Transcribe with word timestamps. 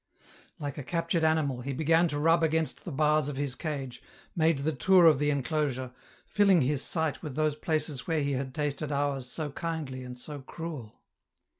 Like 0.57 0.79
a 0.79 0.83
captured 0.83 1.23
animal, 1.23 1.61
he 1.61 1.73
began 1.73 2.07
to 2.07 2.17
rub 2.17 2.41
against 2.41 2.85
the 2.85 2.91
bars 2.91 3.27
of 3.27 3.35
his 3.35 3.53
cage, 3.53 4.01
made 4.35 4.57
the 4.57 4.73
tour 4.73 5.05
of 5.05 5.19
the 5.19 5.29
enclosure, 5.29 5.91
filling 6.25 6.61
his 6.63 6.81
sight 6.83 7.21
with 7.21 7.35
those 7.35 7.53
places 7.55 8.07
where 8.07 8.23
he 8.23 8.31
had 8.31 8.55
tasted 8.55 8.91
hours 8.91 9.27
so 9.29 9.51
kindly 9.51 10.03
and 10.03 10.17
so 10.17 10.39
cruel. 10.41 11.01